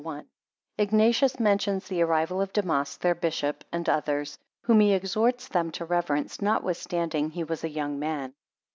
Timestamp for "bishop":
3.13-3.63